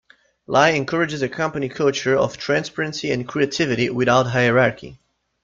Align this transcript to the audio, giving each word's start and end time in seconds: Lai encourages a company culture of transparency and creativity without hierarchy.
Lai 0.47 0.69
encourages 0.71 1.21
a 1.21 1.29
company 1.29 1.69
culture 1.69 2.17
of 2.17 2.35
transparency 2.35 3.11
and 3.11 3.27
creativity 3.27 3.87
without 3.91 4.25
hierarchy. 4.25 4.99